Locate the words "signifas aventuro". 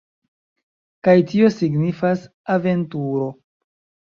1.57-3.29